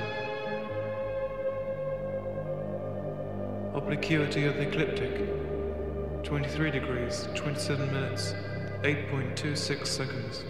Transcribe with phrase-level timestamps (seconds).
[3.74, 5.28] Obliquity of the ecliptic
[6.22, 8.34] 23 degrees 27 minutes
[8.82, 10.44] 8.26 seconds.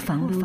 [0.00, 0.39] 房屋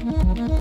[0.00, 0.57] Mm-hmm.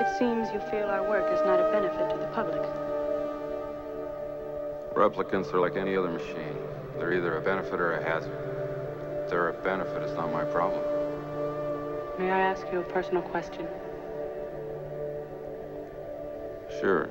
[0.00, 2.62] It seems you feel our work is not a benefit to the public.
[4.94, 6.56] Replicants are like any other machine.
[6.98, 8.30] They're either a benefit or a hazard.
[9.24, 10.82] If they're a benefit, it's not my problem.
[12.16, 13.66] May I ask you a personal question?
[16.80, 17.08] Sure.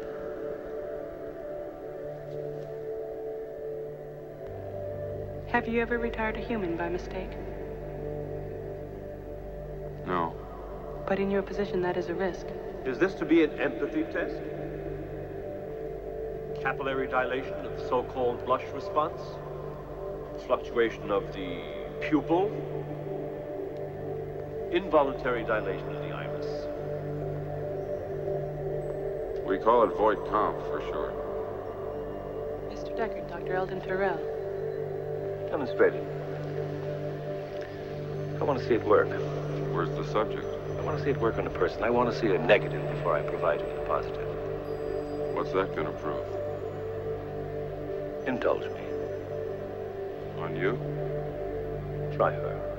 [5.48, 7.32] Have you ever retired a human by mistake?
[11.08, 12.48] But in your position, that is a risk.
[12.86, 14.36] Is this to be an empathy test?
[16.62, 19.22] Capillary dilation of the so-called blush response?
[20.46, 21.62] Fluctuation of the
[22.02, 22.52] pupil?
[24.74, 26.68] Involuntary dilation of the iris?
[29.48, 31.14] We call it void comp for short.
[32.70, 32.94] Mr.
[32.98, 33.54] Deckard, Dr.
[33.54, 34.20] Eldon Tyrell.
[35.50, 36.04] Demonstrate it.
[38.42, 39.08] I want to see it work.
[39.74, 40.57] Where's the subject?
[40.88, 41.84] I want to see it work on a person.
[41.84, 44.26] I want to see a negative before I provide you with a positive.
[45.36, 46.26] What's that gonna prove?
[48.26, 48.80] Indulge me.
[50.40, 50.80] On you?
[52.16, 52.77] Try her.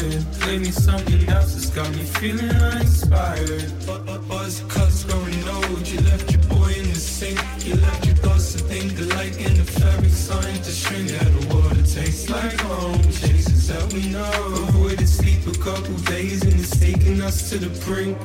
[0.00, 0.60] tired.
[0.60, 3.72] me something else has got me feeling uninspired.
[4.28, 5.86] Buzz cuts growing old.
[5.86, 7.40] You left your boy in the sink.
[7.64, 11.10] You left your thoughts to think the light in the fabric starting to shrink.
[11.10, 13.02] Yeah, the water tastes like home.
[13.02, 14.30] Chases that we know.
[14.68, 18.18] Avoided sleep a couple days and it's taking us to the brink.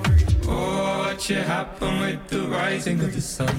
[0.48, 3.56] Oh, watch you happen with the rising of the sun.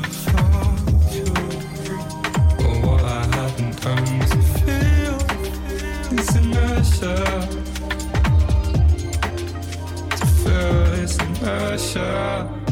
[2.60, 5.18] Oh, what I haven't done to feel
[6.10, 7.65] this inertia.
[11.76, 12.65] myself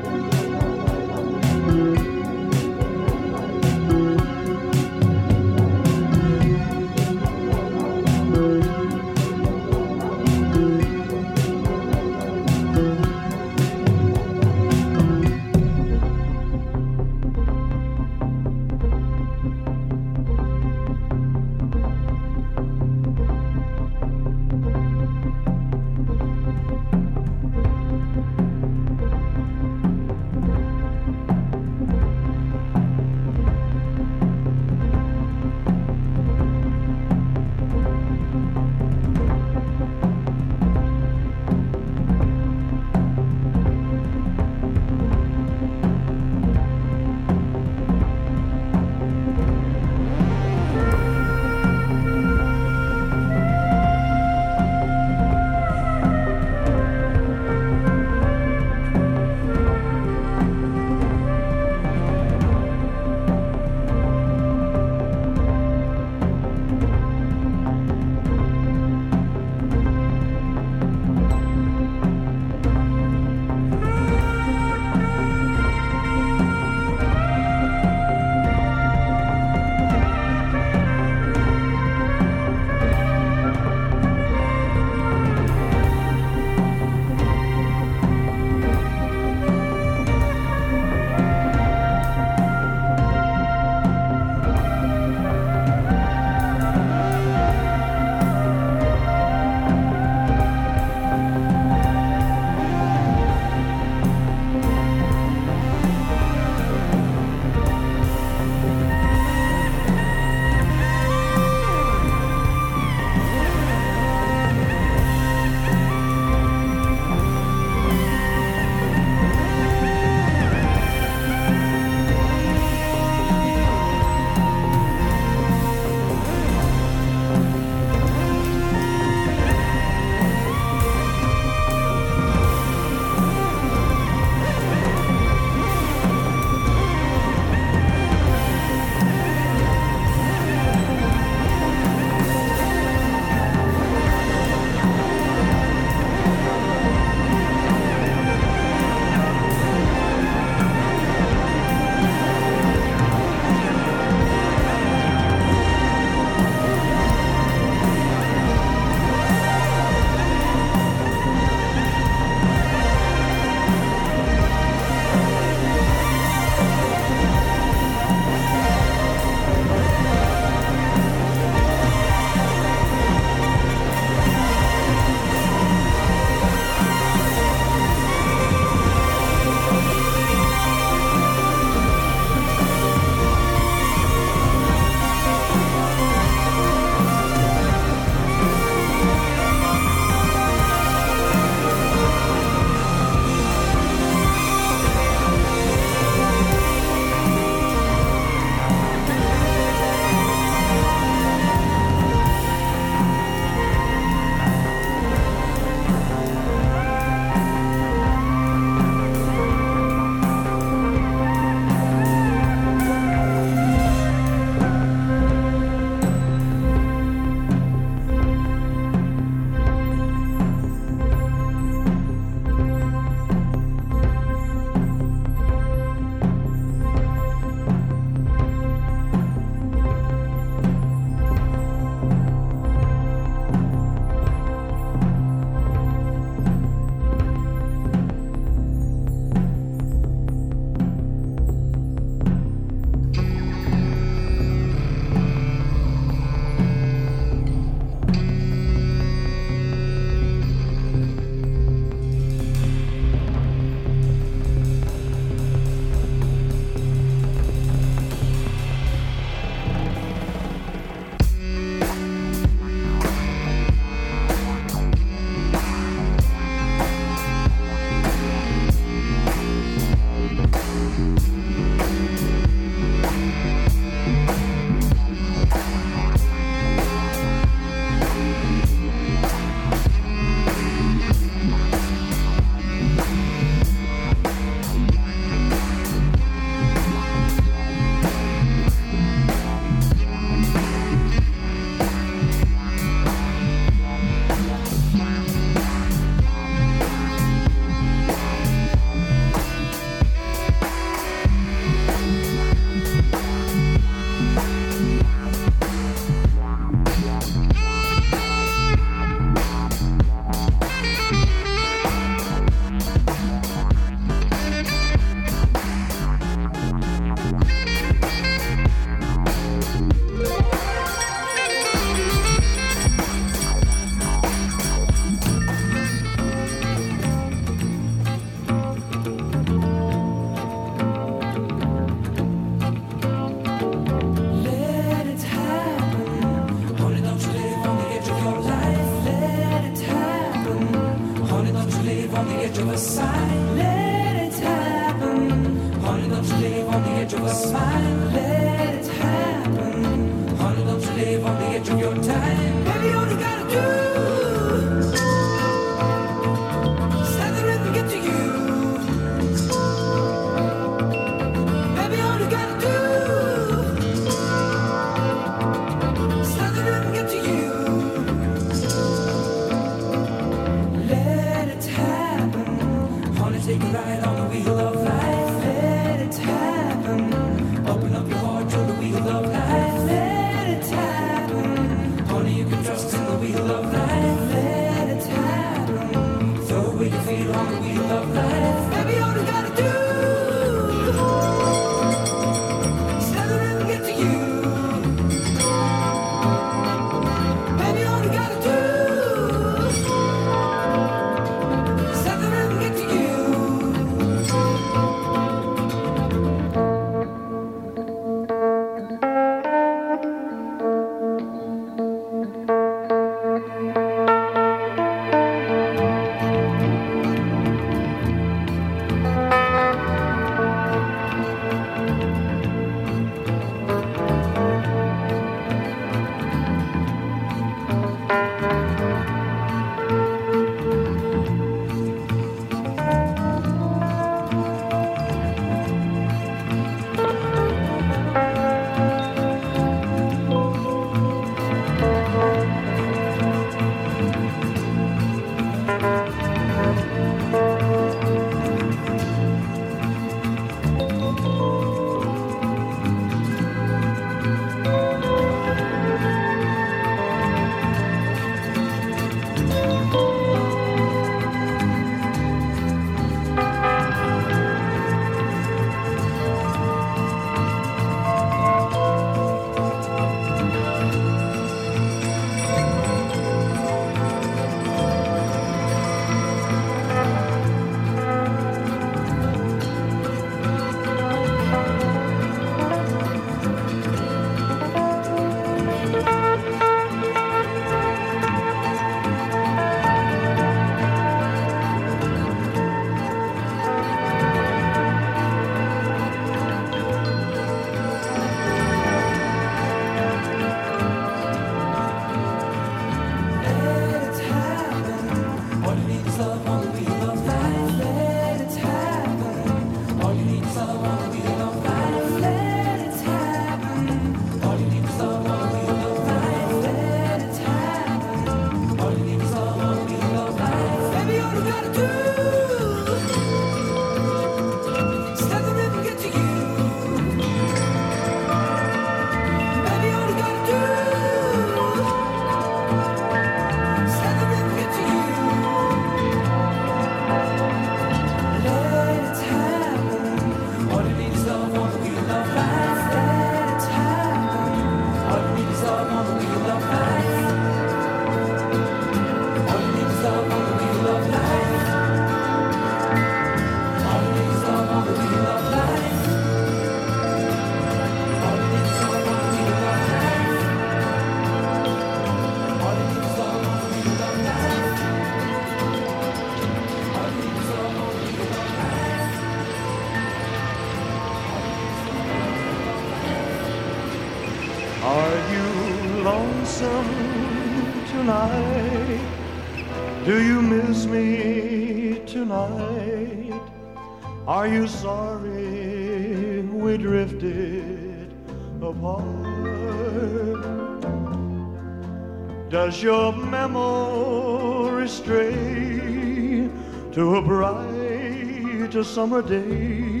[592.72, 596.48] does your memory stray
[596.90, 600.00] to a bright summer day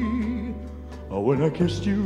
[1.10, 2.02] when I kissed you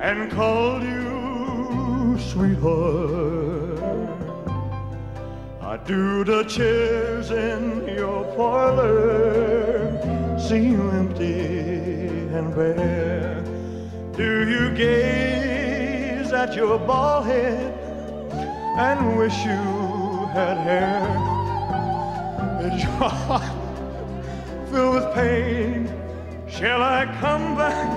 [0.00, 3.78] and called you sweetheart?
[5.60, 9.92] I do the chairs in your parlor
[10.48, 11.40] seem empty
[12.36, 13.44] and bare?
[14.16, 17.75] Do you gaze at your bald head?
[18.76, 21.00] and wish you had hair.
[22.60, 23.42] Is your heart
[24.70, 25.88] filled with pain?
[26.46, 27.88] Shall I come back?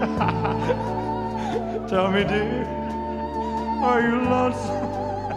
[1.88, 2.64] Tell me, dear,
[3.84, 4.90] are you lonesome?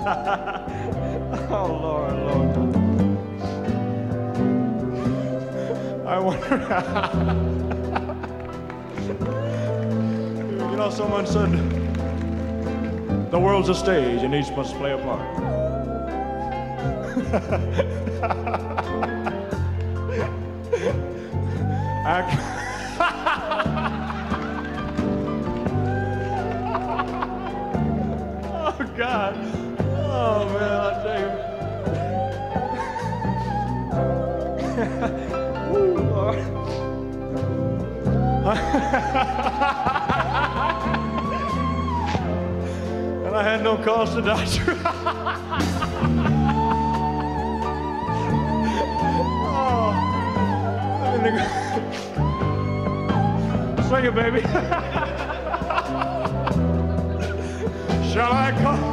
[1.51, 2.53] oh, Lord, Lord.
[6.07, 6.57] I wonder.
[10.71, 11.82] you know, someone said
[13.33, 15.43] the world's a stage and each must play a part.
[28.55, 29.35] Oh God!
[29.97, 31.27] Oh man, I tell you.
[35.73, 36.37] Woo, Lord.
[43.33, 44.45] I had no cause to die.
[49.49, 49.93] oh.
[53.89, 54.41] Sing it, baby.
[58.13, 58.83] Shall I come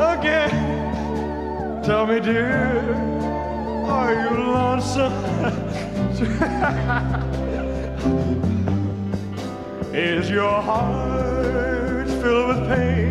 [0.18, 1.82] again?
[1.82, 2.94] Tell me, dear,
[3.86, 5.14] are you lonesome?
[9.94, 13.05] Is your heart filled with pain?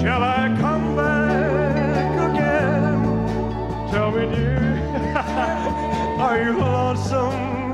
[0.00, 3.02] Shall I come back again?
[3.90, 4.78] Tell me, dear,
[6.20, 7.72] are you lonesome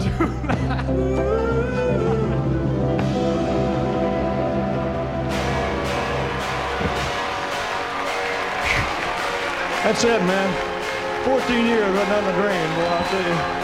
[0.00, 0.86] tonight?
[9.84, 10.50] That's it, man.
[11.24, 13.55] 14 years right down the drain, boy, I'll tell you.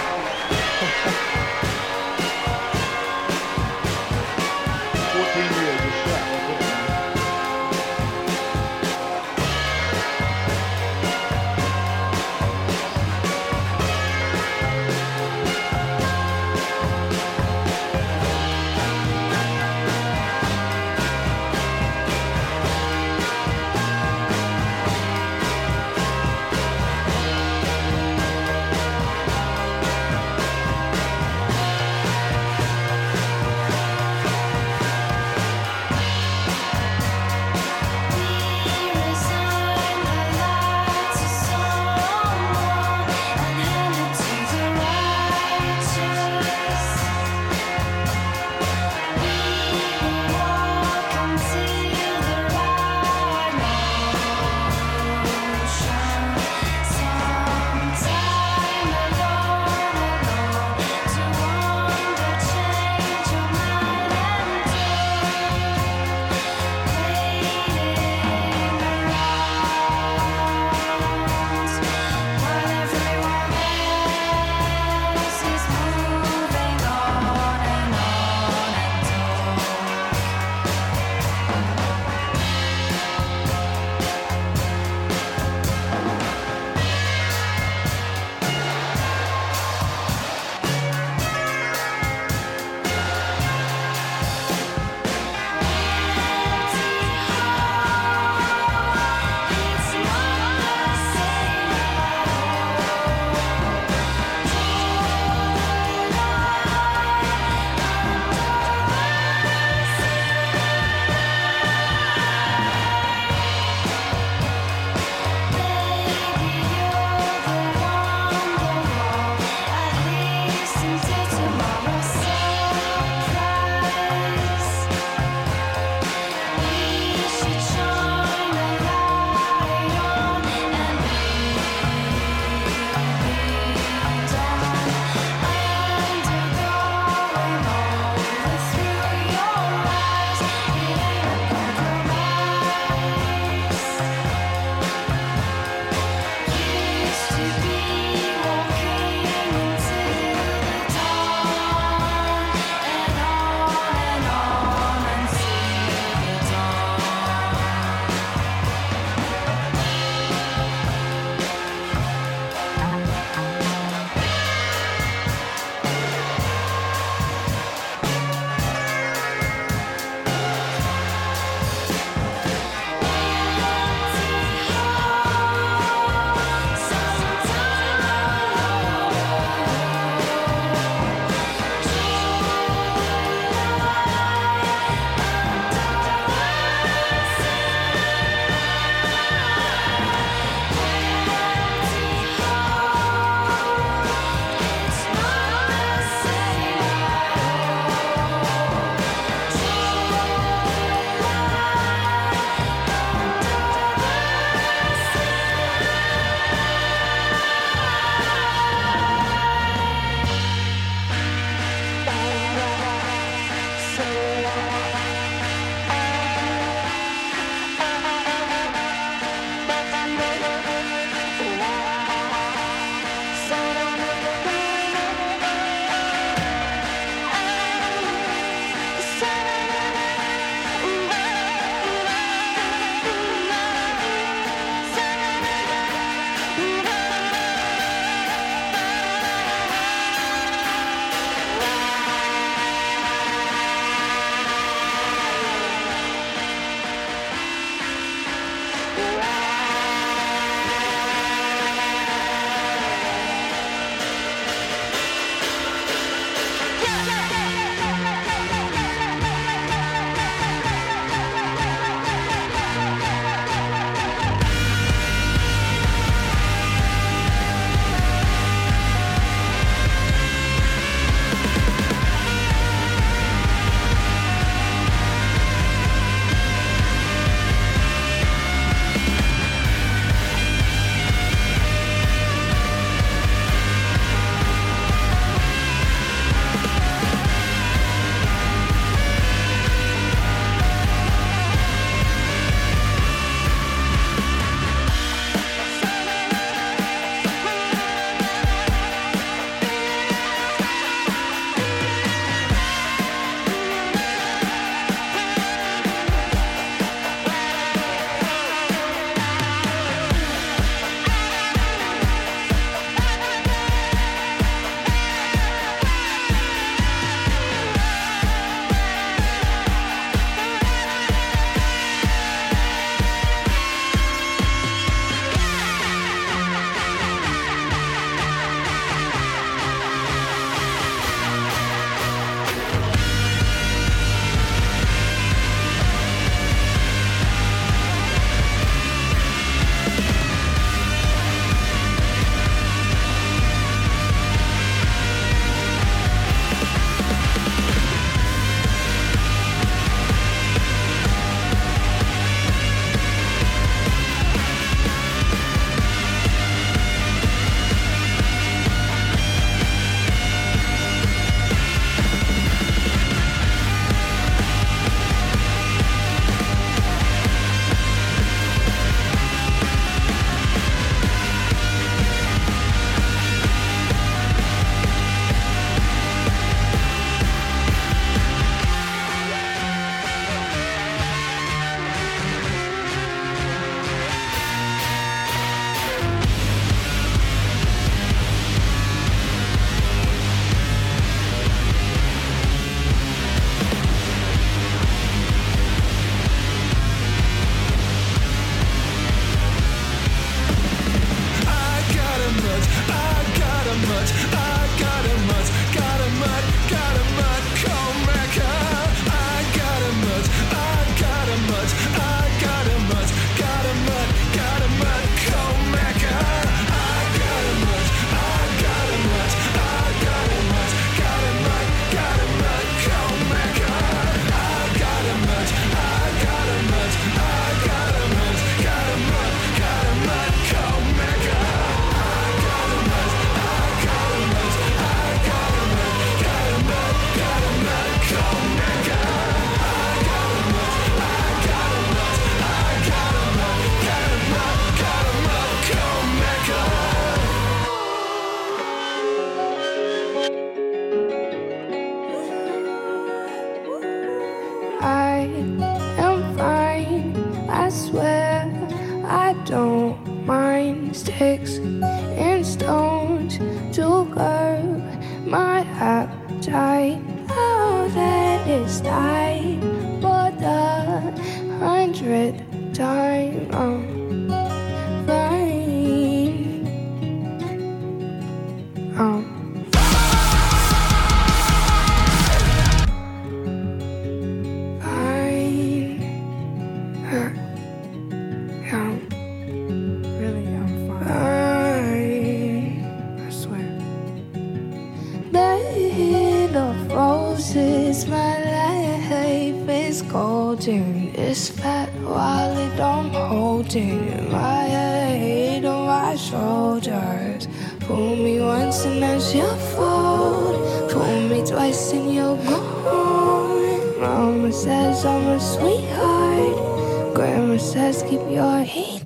[506.13, 507.49] my shoulders.
[507.81, 510.91] Pull me once and that's your fault.
[510.91, 514.01] pull me twice and you're gone.
[514.01, 517.15] Mama says I'm a sweetheart.
[517.15, 519.02] Grandma says keep your heat